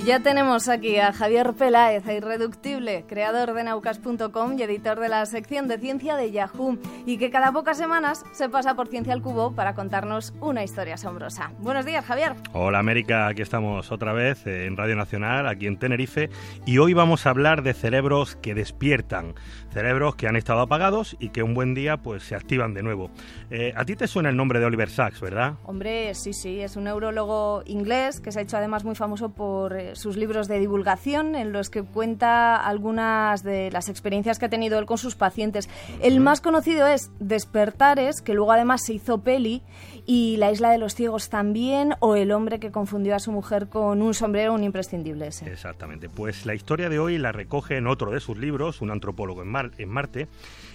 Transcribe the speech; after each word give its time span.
Y 0.00 0.02
ya 0.04 0.18
tenemos 0.18 0.68
aquí 0.70 0.96
a 0.96 1.12
Javier 1.12 1.52
Peláez, 1.52 2.06
irreductible, 2.06 2.69
creador 3.06 3.52
de 3.52 3.64
naucas.com 3.64 4.58
y 4.58 4.62
editor 4.62 4.98
de 4.98 5.08
la 5.08 5.26
sección 5.26 5.68
de 5.68 5.78
ciencia 5.78 6.16
de 6.16 6.30
Yahoo, 6.30 6.78
y 7.06 7.18
que 7.18 7.30
cada 7.30 7.52
pocas 7.52 7.76
semanas 7.76 8.24
se 8.32 8.48
pasa 8.48 8.74
por 8.74 8.88
Ciencia 8.88 9.12
al 9.12 9.22
Cubo 9.22 9.54
para 9.54 9.74
contarnos 9.74 10.32
una 10.40 10.64
historia 10.64 10.94
asombrosa. 10.94 11.52
Buenos 11.58 11.84
días, 11.84 12.04
Javier. 12.04 12.34
Hola, 12.52 12.78
América, 12.78 13.28
aquí 13.28 13.42
estamos 13.42 13.92
otra 13.92 14.12
vez 14.12 14.46
en 14.46 14.76
Radio 14.76 14.96
Nacional, 14.96 15.46
aquí 15.46 15.66
en 15.66 15.78
Tenerife, 15.78 16.30
y 16.66 16.78
hoy 16.78 16.94
vamos 16.94 17.26
a 17.26 17.30
hablar 17.30 17.62
de 17.62 17.74
cerebros 17.74 18.36
que 18.36 18.54
despiertan, 18.54 19.34
cerebros 19.72 20.16
que 20.16 20.26
han 20.26 20.36
estado 20.36 20.60
apagados 20.60 21.16
y 21.18 21.30
que 21.30 21.42
un 21.42 21.54
buen 21.54 21.74
día 21.74 21.98
pues 21.98 22.22
se 22.22 22.34
activan 22.34 22.74
de 22.74 22.82
nuevo. 22.82 23.10
Eh, 23.50 23.72
a 23.76 23.84
ti 23.84 23.96
te 23.96 24.06
suena 24.06 24.30
el 24.30 24.36
nombre 24.36 24.60
de 24.60 24.66
Oliver 24.66 24.90
Sacks, 24.90 25.20
¿verdad? 25.20 25.54
Hombre, 25.64 26.14
sí, 26.14 26.32
sí, 26.32 26.60
es 26.60 26.76
un 26.76 26.84
neurólogo 26.84 27.62
inglés 27.66 28.20
que 28.20 28.32
se 28.32 28.40
ha 28.40 28.42
hecho 28.42 28.56
además 28.56 28.84
muy 28.84 28.94
famoso 28.94 29.30
por 29.30 29.76
eh, 29.76 29.96
sus 29.96 30.16
libros 30.16 30.48
de 30.48 30.58
divulgación 30.58 31.34
en 31.34 31.52
los 31.52 31.70
que 31.70 31.82
cuenta 31.82 32.56
algunas 32.70 33.42
de 33.42 33.70
las 33.70 33.88
experiencias 33.88 34.38
que 34.38 34.46
ha 34.46 34.48
tenido 34.50 34.78
él 34.78 34.86
con 34.86 34.98
sus 34.98 35.14
pacientes. 35.14 35.68
El 36.02 36.20
más 36.20 36.40
conocido 36.40 36.86
es 36.86 37.10
Despertares, 37.20 38.22
que 38.22 38.34
luego 38.34 38.52
además 38.52 38.82
se 38.84 38.94
hizo 38.94 39.22
peli, 39.22 39.62
y 40.06 40.38
La 40.38 40.50
isla 40.50 40.70
de 40.70 40.78
los 40.78 40.94
ciegos 40.94 41.28
también, 41.28 41.94
o 42.00 42.16
El 42.16 42.32
hombre 42.32 42.58
que 42.58 42.70
confundió 42.70 43.14
a 43.14 43.18
su 43.18 43.32
mujer 43.32 43.68
con 43.68 44.02
un 44.02 44.14
sombrero, 44.14 44.54
un 44.54 44.64
imprescindible 44.64 45.28
ese. 45.28 45.50
Exactamente. 45.50 46.08
Pues 46.08 46.46
la 46.46 46.54
historia 46.54 46.88
de 46.88 46.98
hoy 46.98 47.18
la 47.18 47.32
recoge 47.32 47.76
en 47.76 47.86
otro 47.86 48.10
de 48.10 48.20
sus 48.20 48.38
libros, 48.38 48.80
Un 48.80 48.90
antropólogo 48.90 49.42
en, 49.42 49.54
en 49.78 49.88
Marte, 49.88 50.28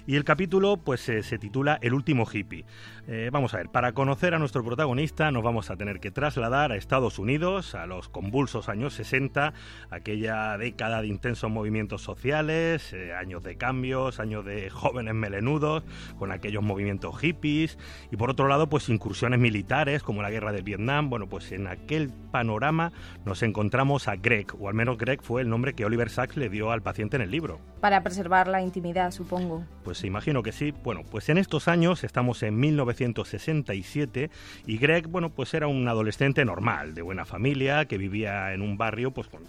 y 0.06 0.16
el 0.16 0.24
capítulo 0.24 0.76
pues 0.76 1.08
eh, 1.08 1.22
se 1.22 1.38
titula 1.38 1.78
El 1.82 1.94
último 1.94 2.26
hippie. 2.30 2.64
Eh, 3.08 3.30
vamos 3.32 3.54
a 3.54 3.58
ver, 3.58 3.68
para 3.68 3.92
conocer 3.92 4.34
a 4.34 4.38
nuestro 4.38 4.64
protagonista 4.64 5.30
nos 5.30 5.42
vamos 5.42 5.70
a 5.70 5.76
tener 5.76 6.00
que 6.00 6.10
trasladar 6.10 6.72
a 6.72 6.76
Estados 6.76 7.18
Unidos, 7.18 7.74
a 7.74 7.86
los 7.86 8.08
convulsos 8.08 8.68
años 8.68 8.94
60, 8.94 9.52
aquella 9.90 10.56
década 10.58 11.02
de 11.02 11.08
intensos 11.08 11.50
movimientos 11.86 12.02
sociales, 12.02 12.92
eh, 12.92 13.12
años 13.14 13.42
de 13.42 13.56
cambios, 13.56 14.20
años 14.20 14.44
de 14.44 14.70
jóvenes 14.70 15.14
melenudos, 15.14 15.82
con 16.18 16.32
aquellos 16.32 16.62
movimientos 16.62 17.18
hippies, 17.18 17.78
y 18.10 18.16
por 18.16 18.30
otro 18.30 18.48
lado, 18.48 18.68
pues 18.68 18.88
incursiones 18.88 19.40
militares 19.40 20.02
como 20.02 20.22
la 20.22 20.30
guerra 20.30 20.52
del 20.52 20.62
Vietnam. 20.62 21.10
Bueno, 21.10 21.28
pues 21.28 21.52
en 21.52 21.66
aquel 21.66 22.10
panorama 22.30 22.92
nos 23.24 23.42
encontramos 23.42 24.08
a 24.08 24.16
Greg, 24.16 24.46
o 24.58 24.68
al 24.68 24.74
menos 24.74 24.98
Greg 24.98 25.22
fue 25.22 25.42
el 25.42 25.48
nombre 25.48 25.74
que 25.74 25.84
Oliver 25.84 26.10
Sacks 26.10 26.36
le 26.36 26.48
dio 26.48 26.70
al 26.70 26.82
paciente 26.82 27.16
en 27.16 27.22
el 27.22 27.30
libro. 27.30 27.60
Para 27.80 28.02
preservar 28.02 28.48
la 28.48 28.62
intimidad, 28.62 29.10
supongo. 29.10 29.64
Pues 29.84 29.96
pues 29.96 30.04
imagino 30.04 30.42
que 30.42 30.52
sí. 30.52 30.74
Bueno, 30.84 31.04
pues 31.10 31.30
en 31.30 31.38
estos 31.38 31.68
años 31.68 32.04
estamos 32.04 32.42
en 32.42 32.60
1967 32.60 34.30
y 34.66 34.76
Greg, 34.76 35.06
bueno, 35.08 35.30
pues 35.30 35.54
era 35.54 35.68
un 35.68 35.88
adolescente 35.88 36.44
normal, 36.44 36.94
de 36.94 37.00
buena 37.00 37.24
familia, 37.24 37.86
que 37.86 37.96
vivía 37.96 38.52
en 38.52 38.60
un 38.60 38.76
barrio 38.76 39.12
pues 39.12 39.28
con 39.28 39.44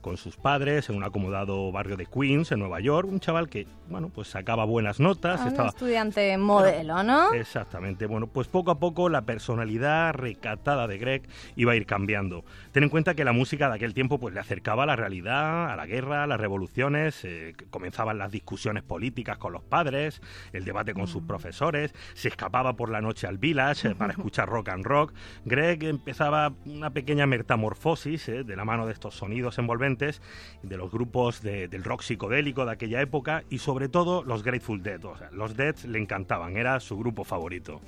con 0.00 0.16
sus 0.16 0.36
padres 0.36 0.88
en 0.88 0.96
un 0.96 1.04
acomodado 1.04 1.70
barrio 1.72 1.96
de 1.96 2.06
Queens, 2.06 2.52
en 2.52 2.60
Nueva 2.60 2.80
York. 2.80 3.08
Un 3.10 3.20
chaval 3.20 3.48
que, 3.48 3.66
bueno, 3.88 4.10
pues 4.10 4.28
sacaba 4.28 4.64
buenas 4.64 5.00
notas. 5.00 5.40
Ah, 5.42 5.48
estaba... 5.48 5.68
Un 5.68 5.74
estudiante 5.74 6.38
modelo, 6.38 7.02
¿no? 7.02 7.32
Exactamente. 7.34 8.06
Bueno, 8.06 8.26
pues 8.26 8.48
poco 8.48 8.70
a 8.70 8.78
poco 8.78 9.08
la 9.08 9.22
personalidad 9.22 10.14
recatada 10.14 10.86
de 10.86 10.98
Greg 10.98 11.22
iba 11.56 11.72
a 11.72 11.76
ir 11.76 11.86
cambiando. 11.86 12.44
Ten 12.72 12.84
en 12.84 12.88
cuenta 12.88 13.14
que 13.14 13.24
la 13.24 13.32
música 13.32 13.68
de 13.68 13.74
aquel 13.74 13.94
tiempo 13.94 14.18
pues 14.18 14.34
le 14.34 14.40
acercaba 14.40 14.84
a 14.84 14.86
la 14.86 14.96
realidad, 14.96 15.70
a 15.70 15.76
la 15.76 15.86
guerra, 15.86 16.24
a 16.24 16.26
las 16.26 16.40
revoluciones. 16.40 17.24
Eh, 17.24 17.54
comenzaban 17.70 18.18
las 18.18 18.30
discusiones 18.30 18.82
políticas 18.84 19.38
con 19.38 19.52
los 19.52 19.62
padres, 19.62 20.22
el 20.52 20.64
debate 20.64 20.94
con 20.94 21.06
sus 21.06 21.22
mm. 21.22 21.26
profesores. 21.26 21.94
Se 22.14 22.28
escapaba 22.28 22.74
por 22.74 22.90
la 22.90 23.00
noche 23.00 23.26
al 23.26 23.38
village 23.38 23.88
eh, 23.88 23.94
para 23.94 24.12
escuchar 24.16 24.48
rock 24.48 24.68
and 24.68 24.84
rock. 24.84 25.12
Greg 25.44 25.84
empezaba 25.84 26.52
una 26.66 26.90
pequeña 26.90 27.26
metamorfosis 27.26 28.28
eh, 28.28 28.44
de 28.44 28.56
la 28.56 28.64
mano 28.64 28.86
de 28.86 28.92
estos 28.92 29.14
sonidos 29.14 29.57
envolventes 29.58 30.22
de 30.62 30.76
los 30.76 30.90
grupos 30.90 31.42
del 31.42 31.84
rock 31.84 32.02
psicodélico 32.02 32.64
de 32.64 32.72
aquella 32.72 33.00
época 33.00 33.44
y 33.50 33.58
sobre 33.58 33.88
todo 33.88 34.22
los 34.22 34.42
Grateful 34.42 34.82
Dead. 34.82 35.04
O 35.04 35.16
sea, 35.16 35.30
los 35.32 35.56
Dead 35.56 35.76
le 35.84 35.98
encantaban, 35.98 36.56
era 36.56 36.80
su 36.80 36.96
grupo 36.96 37.24
favorito. 37.24 37.80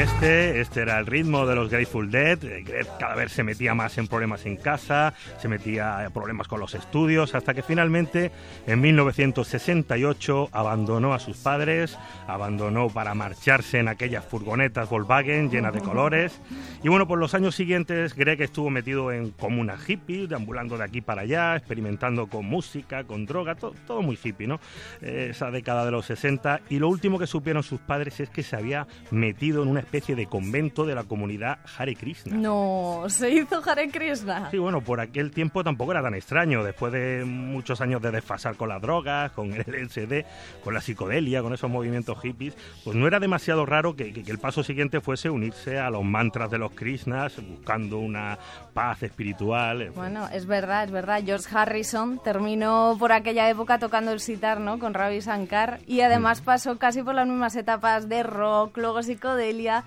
Este, 0.00 0.60
este 0.62 0.80
era 0.80 0.98
el 0.98 1.04
ritmo 1.04 1.46
de 1.46 1.54
los 1.54 1.68
Grateful 1.68 2.10
Dead. 2.10 2.42
Eh, 2.44 2.64
cada 2.98 3.14
vez 3.14 3.32
se 3.32 3.42
metía 3.42 3.74
más 3.74 3.98
en 3.98 4.08
problemas 4.08 4.46
en 4.46 4.56
casa, 4.56 5.12
se 5.38 5.46
metía 5.46 6.04
en 6.04 6.10
problemas 6.10 6.48
con 6.48 6.58
los 6.58 6.74
estudios, 6.74 7.34
hasta 7.34 7.52
que 7.52 7.62
finalmente 7.62 8.30
en 8.66 8.80
1968 8.80 10.48
abandonó 10.52 11.12
a 11.12 11.18
sus 11.18 11.36
padres, 11.36 11.98
abandonó 12.26 12.88
para 12.88 13.14
marcharse 13.14 13.78
en 13.78 13.88
aquellas 13.88 14.24
furgonetas 14.24 14.88
Volkswagen 14.88 15.50
llenas 15.50 15.74
de 15.74 15.80
colores. 15.80 16.40
Y 16.82 16.88
bueno, 16.88 17.06
por 17.06 17.18
los 17.18 17.34
años 17.34 17.54
siguientes 17.54 18.14
Greg 18.14 18.40
estuvo 18.40 18.70
metido 18.70 19.12
en 19.12 19.32
comuna 19.32 19.76
hippie, 19.86 20.26
deambulando 20.26 20.78
de 20.78 20.84
aquí 20.84 21.02
para 21.02 21.22
allá, 21.22 21.56
experimentando 21.56 22.26
con 22.26 22.46
música, 22.46 23.04
con 23.04 23.26
droga, 23.26 23.54
todo, 23.54 23.74
todo 23.86 24.00
muy 24.00 24.18
hippie, 24.22 24.46
¿no? 24.46 24.60
Eh, 25.02 25.28
esa 25.30 25.50
década 25.50 25.84
de 25.84 25.90
los 25.90 26.06
60. 26.06 26.62
Y 26.70 26.78
lo 26.78 26.88
último 26.88 27.18
que 27.18 27.26
supieron 27.26 27.62
sus 27.62 27.80
padres 27.80 28.18
es 28.20 28.30
que 28.30 28.42
se 28.42 28.56
había 28.56 28.86
metido 29.10 29.62
en 29.62 29.68
una 29.68 29.80
especie 29.90 30.14
de 30.14 30.26
convento 30.26 30.86
de 30.86 30.94
la 30.94 31.02
comunidad 31.02 31.58
Hare 31.76 31.96
Krishna. 31.96 32.36
No, 32.36 33.06
se 33.08 33.28
hizo 33.28 33.60
Hare 33.68 33.90
Krishna. 33.90 34.48
Sí, 34.52 34.58
bueno, 34.58 34.82
por 34.82 35.00
aquel 35.00 35.32
tiempo 35.32 35.64
tampoco 35.64 35.90
era 35.90 36.00
tan 36.00 36.14
extraño. 36.14 36.62
Después 36.62 36.92
de 36.92 37.24
muchos 37.24 37.80
años 37.80 38.00
de 38.00 38.12
desfasar 38.12 38.54
con 38.54 38.68
las 38.68 38.80
drogas, 38.80 39.32
con 39.32 39.52
el 39.52 39.64
LSD, 39.66 40.24
con 40.62 40.74
la 40.74 40.80
psicodelia, 40.80 41.42
con 41.42 41.52
esos 41.52 41.68
movimientos 41.68 42.20
hippies, 42.20 42.56
pues 42.84 42.96
no 42.96 43.08
era 43.08 43.18
demasiado 43.18 43.66
raro 43.66 43.96
que, 43.96 44.12
que 44.12 44.30
el 44.30 44.38
paso 44.38 44.62
siguiente 44.62 45.00
fuese 45.00 45.28
unirse 45.28 45.80
a 45.80 45.90
los 45.90 46.04
mantras 46.04 46.52
de 46.52 46.58
los 46.58 46.70
Krishnas, 46.70 47.42
buscando 47.44 47.98
una 47.98 48.38
paz 48.72 49.02
espiritual. 49.02 49.90
Bueno, 49.96 50.28
es 50.32 50.46
verdad, 50.46 50.84
es 50.84 50.92
verdad. 50.92 51.20
George 51.24 51.48
Harrison 51.52 52.20
terminó 52.22 52.94
por 52.96 53.10
aquella 53.10 53.50
época 53.50 53.80
tocando 53.80 54.12
el 54.12 54.20
sitar, 54.20 54.60
¿no? 54.60 54.78
Con 54.78 54.94
Ravi 54.94 55.18
Shankar 55.18 55.80
y 55.88 56.02
además 56.02 56.42
pasó 56.42 56.78
casi 56.78 57.02
por 57.02 57.16
las 57.16 57.26
mismas 57.26 57.56
etapas 57.56 58.08
de 58.08 58.22
rock, 58.22 58.78
luego 58.78 59.02
psicodelia 59.02 59.79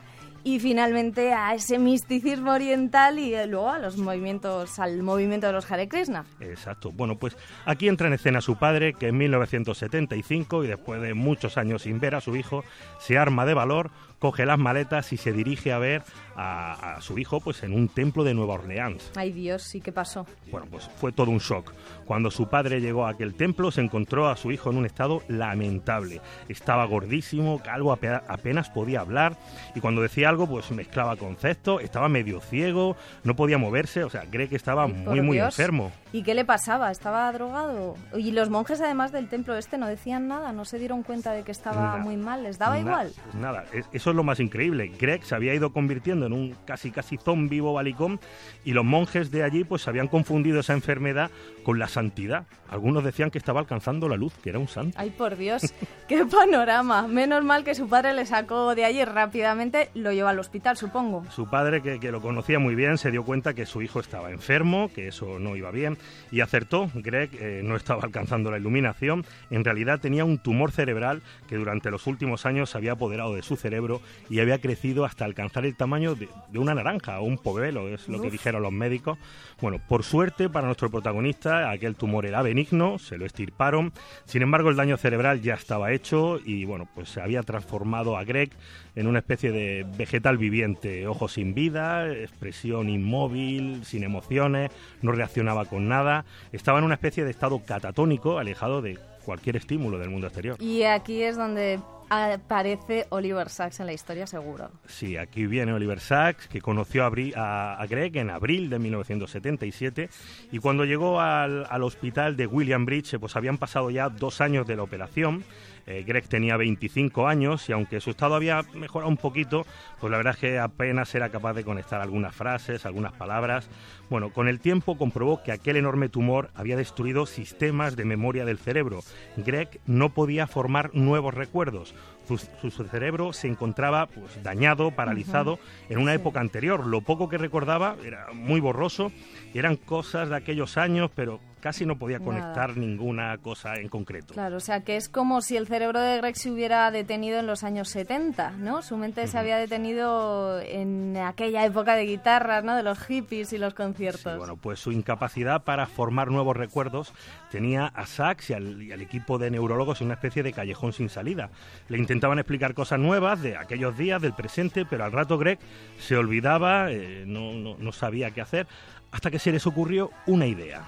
y 0.43 0.59
finalmente 0.59 1.33
a 1.33 1.53
ese 1.53 1.79
misticismo 1.79 2.51
oriental 2.51 3.19
y 3.19 3.33
eh, 3.33 3.47
luego 3.47 3.69
a 3.69 3.79
los 3.79 3.97
movimientos 3.97 4.79
al 4.79 5.01
movimiento 5.03 5.47
de 5.47 5.53
los 5.53 5.69
Hare 5.71 5.87
Krishna. 5.87 6.25
Exacto. 6.39 6.91
Bueno, 6.91 7.17
pues 7.17 7.37
aquí 7.65 7.87
entra 7.87 8.07
en 8.07 8.13
escena 8.13 8.41
su 8.41 8.57
padre 8.57 8.93
que 8.93 9.07
en 9.07 9.17
1975 9.17 10.63
y 10.63 10.67
después 10.67 11.01
de 11.01 11.13
muchos 11.13 11.57
años 11.57 11.83
sin 11.83 11.99
ver 11.99 12.15
a 12.15 12.21
su 12.21 12.35
hijo 12.35 12.63
se 12.99 13.17
arma 13.17 13.45
de 13.45 13.53
valor 13.53 13.91
coge 14.23 14.45
las 14.45 14.57
maletas 14.57 15.11
y 15.11 15.17
se 15.17 15.33
dirige 15.33 15.73
a 15.73 15.79
ver 15.79 16.01
a, 16.37 16.97
su 17.01 17.19
hijo 17.19 17.41
pues 17.41 17.61
en 17.63 17.73
un 17.73 17.89
templo 17.89 18.23
de 18.23 18.33
Nueva 18.33 18.53
Orleans. 18.53 19.11
Ay 19.17 19.33
Dios, 19.33 19.63
¿sí 19.63 19.81
qué 19.81 19.91
pasó? 19.91 20.25
Bueno, 20.49 20.65
pues 20.71 20.89
fue 20.95 21.11
todo 21.11 21.29
un 21.29 21.39
shock. 21.39 21.73
Cuando 22.05 22.31
su 22.31 22.47
padre 22.47 22.79
llegó 22.79 23.05
a 23.05 23.09
aquel 23.09 23.33
templo 23.35 23.69
se 23.69 23.81
encontró 23.81 24.29
a 24.29 24.37
su 24.37 24.53
hijo 24.53 24.69
en 24.71 24.77
un 24.77 24.85
estado 24.85 25.23
lamentable. 25.27 26.21
Estaba 26.47 26.85
gordísimo, 26.85 27.61
calvo, 27.61 27.91
apenas 27.91 28.69
podía 28.69 29.01
hablar 29.01 29.37
y 29.75 29.81
cuando 29.81 30.01
decía 30.01 30.29
algo 30.29 30.47
pues 30.47 30.71
mezclaba 30.71 31.17
conceptos, 31.17 31.81
estaba 31.81 32.07
medio 32.07 32.39
ciego, 32.39 32.95
no 33.25 33.35
podía 33.35 33.57
moverse, 33.57 34.05
o 34.05 34.09
sea, 34.09 34.23
cree 34.31 34.47
que 34.47 34.55
estaba 34.55 34.87
muy 34.87 35.19
muy 35.19 35.37
enfermo. 35.37 35.91
¿Y 36.13 36.23
qué 36.23 36.33
le 36.33 36.45
pasaba? 36.45 36.91
¿Estaba 36.91 37.29
drogado? 37.33 37.95
Y 38.15 38.31
los 38.31 38.49
monjes 38.49 38.79
además 38.79 39.11
del 39.11 39.27
templo 39.27 39.55
este 39.57 39.77
no 39.77 39.87
decían 39.87 40.29
nada, 40.29 40.53
no 40.53 40.63
se 40.63 40.79
dieron 40.79 41.03
cuenta 41.03 41.33
de 41.33 41.43
que 41.43 41.51
estaba 41.51 41.97
muy 41.97 42.15
mal, 42.15 42.43
les 42.43 42.57
daba 42.57 42.79
igual. 42.79 43.11
Nada, 43.33 43.65
eso 43.91 44.12
lo 44.13 44.23
más 44.23 44.39
increíble. 44.39 44.91
Greg 44.99 45.23
se 45.23 45.35
había 45.35 45.53
ido 45.53 45.71
convirtiendo 45.71 46.25
en 46.25 46.33
un 46.33 46.55
casi 46.65 46.91
casi 46.91 47.17
zombie 47.17 47.61
balicón 47.61 48.19
y 48.63 48.71
los 48.71 48.85
monjes 48.85 49.31
de 49.31 49.43
allí 49.43 49.63
pues 49.63 49.87
habían 49.87 50.07
confundido 50.07 50.59
esa 50.59 50.73
enfermedad 50.73 51.31
con 51.63 51.79
la 51.79 51.87
santidad. 51.87 52.45
Algunos 52.69 53.03
decían 53.03 53.29
que 53.29 53.37
estaba 53.37 53.59
alcanzando 53.59 54.09
la 54.09 54.15
luz, 54.15 54.33
que 54.41 54.49
era 54.49 54.57
un 54.57 54.67
santo. 54.67 54.97
Ay, 54.99 55.11
por 55.11 55.37
Dios, 55.37 55.73
qué 56.07 56.25
panorama. 56.25 57.07
Menos 57.07 57.43
mal 57.43 57.63
que 57.63 57.75
su 57.75 57.87
padre 57.87 58.13
le 58.13 58.25
sacó 58.25 58.73
de 58.73 58.85
allí 58.85 59.05
rápidamente, 59.05 59.89
lo 59.93 60.11
llevó 60.11 60.29
al 60.29 60.39
hospital, 60.39 60.75
supongo. 60.75 61.23
Su 61.29 61.47
padre, 61.47 61.81
que, 61.81 61.99
que 61.99 62.11
lo 62.11 62.21
conocía 62.21 62.57
muy 62.57 62.73
bien, 62.73 62.97
se 62.97 63.11
dio 63.11 63.23
cuenta 63.23 63.53
que 63.53 63.65
su 63.65 63.81
hijo 63.81 63.99
estaba 63.99 64.31
enfermo, 64.31 64.89
que 64.93 65.07
eso 65.07 65.37
no 65.39 65.55
iba 65.55 65.69
bien, 65.71 65.97
y 66.31 66.41
acertó. 66.41 66.89
Greg 66.95 67.29
eh, 67.39 67.61
no 67.63 67.75
estaba 67.75 68.01
alcanzando 68.03 68.49
la 68.49 68.57
iluminación, 68.57 69.25
en 69.49 69.63
realidad 69.63 69.99
tenía 69.99 70.25
un 70.25 70.39
tumor 70.39 70.71
cerebral 70.71 71.21
que 71.47 71.55
durante 71.55 71.91
los 71.91 72.07
últimos 72.07 72.45
años 72.45 72.71
se 72.71 72.77
había 72.77 72.93
apoderado 72.93 73.35
de 73.35 73.43
su 73.43 73.55
cerebro 73.55 73.92
y 74.29 74.39
había 74.39 74.59
crecido 74.59 75.05
hasta 75.05 75.25
alcanzar 75.25 75.65
el 75.65 75.75
tamaño 75.75 76.15
de, 76.15 76.29
una 76.55 76.73
naranja 76.73 77.19
o 77.19 77.23
un 77.23 77.37
povelo, 77.37 77.89
es 77.89 78.07
lo 78.07 78.21
que 78.21 78.29
dijeron 78.29 78.63
los 78.63 78.71
médicos. 78.71 79.17
Bueno, 79.61 79.79
por 79.87 80.03
suerte 80.03 80.49
para 80.49 80.67
nuestro 80.67 80.89
protagonista, 80.89 81.69
aquel 81.71 81.95
tumor 81.95 82.25
era 82.25 82.41
benigno, 82.41 82.99
se 82.99 83.17
lo 83.17 83.25
estirparon, 83.25 83.93
sin 84.25 84.41
embargo 84.41 84.69
el 84.69 84.75
daño 84.75 84.97
cerebral 84.97 85.41
ya 85.41 85.55
estaba 85.55 85.91
hecho 85.91 86.39
y 86.43 86.65
bueno, 86.65 86.87
pues 86.93 87.09
se 87.09 87.21
había 87.21 87.43
transformado 87.43 88.17
a 88.17 88.23
Greg 88.23 88.51
en 88.95 89.07
una 89.07 89.19
especie 89.19 89.51
de 89.51 89.85
vegetal 89.97 90.37
viviente, 90.37 91.07
ojos 91.07 91.33
sin 91.33 91.53
vida, 91.53 92.11
expresión 92.11 92.89
inmóvil, 92.89 93.83
sin 93.85 94.03
emociones, 94.03 94.71
no 95.01 95.11
reaccionaba 95.11 95.65
con 95.65 95.87
nada, 95.87 96.25
estaba 96.51 96.79
en 96.79 96.85
una 96.85 96.95
especie 96.95 97.23
de 97.23 97.31
estado 97.31 97.63
catatónico, 97.65 98.39
alejado 98.39 98.81
de 98.81 98.99
cualquier 99.25 99.57
estímulo 99.57 99.97
del 99.97 100.09
mundo 100.09 100.27
exterior. 100.27 100.57
Y 100.61 100.83
aquí 100.83 101.23
es 101.23 101.37
donde 101.37 101.79
aparece 102.13 103.07
Oliver 103.09 103.49
Sacks 103.49 103.79
en 103.79 103.87
la 103.87 103.93
historia, 103.93 104.27
seguro. 104.27 104.69
Sí, 104.87 105.17
aquí 105.17 105.45
viene 105.45 105.73
Oliver 105.73 105.99
Sacks, 105.99 106.47
que 106.47 106.61
conoció 106.61 107.05
a, 107.05 107.85
Greg 107.89 108.17
en 108.17 108.29
abril 108.29 108.69
de 108.69 108.79
1977 108.79 110.09
y 110.51 110.59
cuando 110.59 110.85
llegó 110.85 111.19
al, 111.19 111.65
al 111.69 111.83
hospital 111.83 112.37
de 112.37 112.47
William 112.47 112.85
Bridge, 112.85 113.17
pues 113.19 113.35
habían 113.35 113.57
pasado 113.57 113.89
ya 113.89 114.09
dos 114.09 114.41
años 114.41 114.67
de 114.67 114.75
la 114.75 114.83
operación 114.83 115.43
eh, 115.85 116.03
Greg 116.05 116.27
tenía 116.27 116.57
25 116.57 117.27
años 117.27 117.67
y 117.69 117.73
aunque 117.73 117.99
su 117.99 118.11
estado 118.11 118.35
había 118.35 118.61
mejorado 118.73 119.09
un 119.09 119.17
poquito, 119.17 119.65
pues 119.99 120.11
la 120.11 120.17
verdad 120.17 120.33
es 120.35 120.39
que 120.39 120.59
apenas 120.59 121.13
era 121.15 121.29
capaz 121.29 121.53
de 121.53 121.63
conectar 121.63 122.01
algunas 122.01 122.35
frases, 122.35 122.85
algunas 122.85 123.13
palabras. 123.13 123.69
Bueno, 124.09 124.31
con 124.31 124.47
el 124.47 124.59
tiempo 124.59 124.97
comprobó 124.97 125.43
que 125.43 125.51
aquel 125.51 125.75
enorme 125.75 126.09
tumor 126.09 126.51
había 126.53 126.77
destruido 126.77 127.25
sistemas 127.25 127.95
de 127.95 128.05
memoria 128.05 128.45
del 128.45 128.59
cerebro. 128.59 129.01
Greg 129.37 129.79
no 129.85 130.13
podía 130.13 130.47
formar 130.47 130.91
nuevos 130.93 131.33
recuerdos. 131.33 131.95
Su, 132.27 132.71
cerebro 132.71 133.33
se 133.33 133.47
encontraba 133.47 134.07
pues, 134.07 134.41
dañado, 134.43 134.91
paralizado 134.91 135.59
en 135.89 135.99
una 135.99 136.13
época 136.13 136.39
anterior. 136.39 136.85
Lo 136.85 137.01
poco 137.01 137.29
que 137.29 137.37
recordaba 137.37 137.95
era 138.05 138.27
muy 138.33 138.59
borroso 138.59 139.11
y 139.53 139.59
eran 139.59 139.75
cosas 139.75 140.29
de 140.29 140.37
aquellos 140.37 140.77
años, 140.77 141.11
pero 141.13 141.39
casi 141.63 141.85
no 141.85 141.97
podía 141.97 142.19
conectar 142.19 142.75
ninguna 142.75 143.37
cosa 143.37 143.75
en 143.75 143.87
concreto. 143.87 144.33
Claro, 144.33 144.57
o 144.57 144.59
sea 144.59 144.81
que 144.81 144.97
es 144.97 145.07
como 145.07 145.39
si 145.39 145.55
el 145.55 145.65
cerebro 145.65 146.01
de 146.01 146.17
Greg 146.17 146.35
se 146.35 146.51
hubiera 146.51 146.91
detenido 146.91 147.39
en 147.39 147.47
los 147.47 147.63
años 147.63 147.87
70, 147.87 148.51
¿no? 148.57 148.81
Su 148.81 148.97
mente 148.97 149.25
se 149.27 149.37
había 149.37 149.55
detenido 149.55 150.59
en 150.59 151.15
aquella 151.15 151.65
época 151.65 151.95
de 151.95 152.03
guitarras, 152.05 152.65
¿no? 152.65 152.75
De 152.75 152.83
los 152.83 152.99
hippies 152.99 153.53
y 153.53 153.57
los 153.57 153.73
conciertos. 153.75 154.37
bueno, 154.37 154.57
pues 154.57 154.79
su 154.79 154.91
incapacidad 154.91 155.63
para 155.63 155.85
formar 155.85 156.31
nuevos 156.31 156.57
recuerdos 156.57 157.13
tenía 157.49 157.85
a 157.85 158.07
Sachs 158.07 158.49
y 158.49 158.53
al, 158.53 159.01
equipo 159.01 159.37
de 159.37 159.49
neurólogos 159.49 160.01
en 160.01 160.07
una 160.07 160.15
especie 160.15 160.43
de 160.43 160.51
callejón 160.51 160.91
sin 160.91 161.07
salida. 161.07 161.49
Le 161.87 161.97
intentaban 162.13 162.37
explicar 162.37 162.75
cosas 162.75 162.99
nuevas 162.99 163.41
de 163.41 163.57
aquellos 163.57 163.97
días, 163.97 164.21
del 164.21 164.33
presente, 164.33 164.85
pero 164.85 165.03
al 165.03 165.11
rato 165.11 165.39
Greg 165.39 165.57
se 165.97 166.15
olvidaba, 166.15 166.91
eh, 166.91 167.23
no, 167.25 167.75
no 167.75 167.91
sabía 167.91 168.29
qué 168.29 168.41
hacer, 168.41 168.67
hasta 169.11 169.31
que 169.31 169.39
se 169.39 169.51
les 169.51 169.65
ocurrió 169.65 170.11
una 170.27 170.45
idea. 170.45 170.83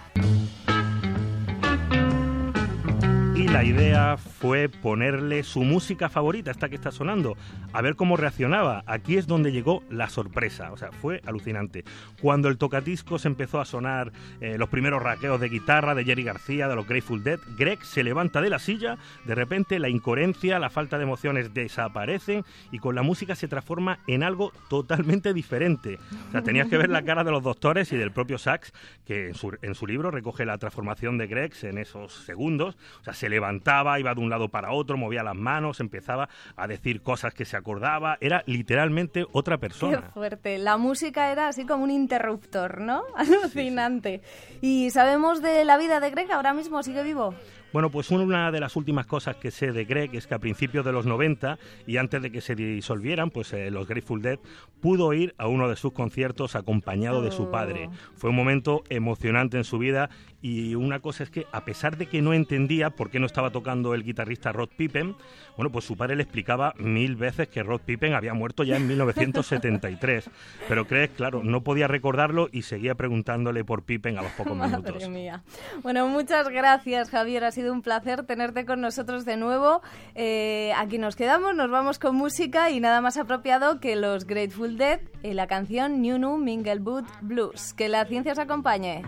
La 3.47 3.63
idea 3.63 4.17
fue 4.17 4.69
ponerle 4.69 5.43
su 5.43 5.63
música 5.63 6.09
favorita, 6.09 6.51
esta 6.51 6.69
que 6.69 6.75
está 6.75 6.91
sonando, 6.91 7.37
a 7.73 7.81
ver 7.81 7.95
cómo 7.95 8.17
reaccionaba. 8.17 8.83
Aquí 8.85 9.17
es 9.17 9.27
donde 9.27 9.51
llegó 9.51 9.83
la 9.89 10.09
sorpresa, 10.09 10.71
o 10.71 10.77
sea, 10.77 10.91
fue 10.91 11.21
alucinante. 11.25 11.83
Cuando 12.21 12.47
el 12.47 12.57
tocadiscos 12.57 13.25
empezó 13.25 13.59
a 13.59 13.65
sonar 13.65 14.11
eh, 14.41 14.57
los 14.57 14.69
primeros 14.69 15.03
raqueos 15.03 15.39
de 15.39 15.49
guitarra 15.49 15.95
de 15.95 16.05
Jerry 16.05 16.23
García, 16.23 16.67
de 16.67 16.75
los 16.75 16.87
Grateful 16.87 17.23
Dead, 17.23 17.39
Greg 17.57 17.83
se 17.83 18.03
levanta 18.03 18.41
de 18.41 18.49
la 18.49 18.59
silla, 18.59 18.97
de 19.25 19.35
repente 19.35 19.79
la 19.79 19.89
incoherencia, 19.89 20.59
la 20.59 20.69
falta 20.69 20.97
de 20.97 21.03
emociones 21.03 21.53
desaparecen 21.53 22.45
y 22.71 22.79
con 22.79 22.95
la 22.95 23.01
música 23.01 23.35
se 23.35 23.47
transforma 23.47 23.99
en 24.07 24.23
algo 24.23 24.53
totalmente 24.69 25.33
diferente. 25.33 25.99
O 26.29 26.31
sea, 26.31 26.41
tenías 26.41 26.67
que 26.67 26.77
ver 26.77 26.89
la 26.89 27.03
cara 27.03 27.23
de 27.23 27.31
los 27.31 27.43
doctores 27.43 27.91
y 27.91 27.97
del 27.97 28.11
propio 28.11 28.37
Sax, 28.37 28.73
que 29.05 29.27
en 29.27 29.35
su, 29.35 29.57
en 29.61 29.75
su 29.75 29.85
libro 29.87 30.09
recoge 30.09 30.45
la 30.45 30.57
transformación 30.57 31.17
de 31.17 31.27
Greg 31.27 31.51
en 31.63 31.77
esos 31.77 32.13
segundos. 32.13 32.77
O 33.01 33.03
sea, 33.03 33.13
se 33.13 33.29
levantaba, 33.35 33.99
iba 33.99 34.13
de 34.13 34.21
un 34.21 34.29
lado 34.29 34.49
para 34.49 34.71
otro, 34.71 34.97
movía 34.97 35.23
las 35.23 35.35
manos, 35.35 35.79
empezaba 35.79 36.29
a 36.55 36.67
decir 36.67 37.01
cosas 37.01 37.33
que 37.33 37.45
se 37.45 37.57
acordaba, 37.57 38.17
era 38.21 38.43
literalmente 38.45 39.25
otra 39.33 39.57
persona. 39.57 40.01
Qué 40.01 40.09
fuerte. 40.09 40.57
La 40.57 40.77
música 40.77 41.31
era 41.31 41.49
así 41.49 41.65
como 41.65 41.83
un 41.83 41.91
interruptor, 41.91 42.79
¿no? 42.79 43.03
Alucinante. 43.15 44.21
¿Y 44.61 44.89
sabemos 44.91 45.41
de 45.41 45.65
la 45.65 45.77
vida 45.77 45.99
de 45.99 46.11
Greg? 46.11 46.31
¿Ahora 46.31 46.53
mismo 46.53 46.81
sigue 46.81 47.03
vivo? 47.03 47.35
Bueno, 47.75 47.89
pues 47.89 48.09
una 48.09 48.53
de 48.53 48.61
las 48.61 48.77
últimas 48.77 49.05
cosas 49.05 49.35
que 49.35 49.51
sé 49.51 49.73
de 49.73 49.83
Greg 49.83 50.15
es 50.15 50.27
que 50.27 50.33
a 50.33 50.39
principios 50.39 50.85
de 50.85 50.93
los 50.93 51.05
90 51.05 51.59
y 51.85 51.97
antes 51.97 52.21
de 52.21 52.31
que 52.31 52.39
se 52.39 52.55
disolvieran, 52.55 53.31
pues 53.31 53.51
eh, 53.51 53.69
los 53.69 53.85
Grateful 53.85 54.21
Dead 54.21 54.39
pudo 54.79 55.11
ir 55.11 55.35
a 55.37 55.47
uno 55.47 55.67
de 55.67 55.75
sus 55.75 55.91
conciertos 55.91 56.55
acompañado 56.55 57.21
de 57.21 57.31
su 57.31 57.51
padre. 57.51 57.89
Oh. 57.89 57.93
Fue 58.15 58.29
un 58.29 58.37
momento 58.37 58.85
emocionante 58.87 59.57
en 59.57 59.65
su 59.65 59.77
vida 59.77 60.09
y 60.41 60.75
una 60.75 60.99
cosa 60.99 61.23
es 61.23 61.29
que 61.31 61.47
a 61.51 61.65
pesar 61.65 61.97
de 61.97 62.05
que 62.05 62.21
no 62.21 62.31
entendía 62.33 62.91
por 62.91 63.09
qué 63.09 63.19
no 63.19 63.25
estaba 63.25 63.49
tocando 63.49 63.93
el 63.93 64.03
guitarrista 64.03 64.53
Rod 64.53 64.69
Pippen, 64.77 65.15
bueno, 65.57 65.69
pues 65.71 65.83
su 65.83 65.97
padre 65.97 66.15
le 66.15 66.23
explicaba 66.23 66.75
mil 66.77 67.15
veces 67.15 67.49
que 67.49 67.63
Rod 67.63 67.81
Pippen 67.81 68.13
había 68.13 68.33
muerto 68.33 68.63
ya 68.63 68.77
en 68.77 68.87
1973. 68.87 70.29
Pero 70.69 70.85
Greg, 70.85 71.11
claro, 71.11 71.43
no 71.43 71.61
podía 71.61 71.87
recordarlo 71.87 72.47
y 72.53 72.61
seguía 72.61 72.95
preguntándole 72.95 73.65
por 73.65 73.83
Pippen 73.83 74.17
a 74.17 74.21
los 74.21 74.31
pocos 74.33 74.55
minutos. 74.55 74.93
Madre 74.93 75.09
mía. 75.09 75.43
Bueno, 75.81 76.07
muchas 76.07 76.47
gracias, 76.47 77.09
Javier. 77.09 77.43
Ha 77.43 77.51
sido 77.51 77.64
un 77.71 77.81
placer 77.81 78.23
tenerte 78.25 78.65
con 78.65 78.81
nosotros 78.81 79.25
de 79.25 79.37
nuevo. 79.37 79.81
Eh, 80.15 80.73
aquí 80.77 80.97
nos 80.97 81.15
quedamos, 81.15 81.55
nos 81.55 81.69
vamos 81.69 81.99
con 81.99 82.15
música 82.15 82.69
y 82.69 82.79
nada 82.79 83.01
más 83.01 83.17
apropiado 83.17 83.79
que 83.79 83.95
los 83.95 84.25
Grateful 84.25 84.77
Dead 84.77 85.01
y 85.23 85.33
la 85.33 85.47
canción 85.47 86.01
New 86.01 86.17
New 86.17 86.37
Minglewood 86.37 87.05
Blues. 87.21 87.73
Que 87.73 87.89
la 87.89 88.05
ciencia 88.05 88.33
os 88.33 88.39
acompañe. 88.39 89.03